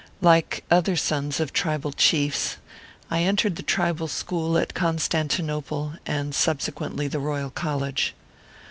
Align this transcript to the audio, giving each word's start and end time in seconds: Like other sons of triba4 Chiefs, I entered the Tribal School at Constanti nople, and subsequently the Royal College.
Like 0.23 0.63
other 0.71 0.95
sons 0.95 1.39
of 1.39 1.53
triba4 1.53 1.93
Chiefs, 1.95 2.57
I 3.11 3.21
entered 3.21 3.55
the 3.55 3.61
Tribal 3.61 4.07
School 4.07 4.57
at 4.57 4.73
Constanti 4.73 5.43
nople, 5.43 5.99
and 6.07 6.33
subsequently 6.33 7.07
the 7.07 7.19
Royal 7.19 7.51
College. 7.51 8.15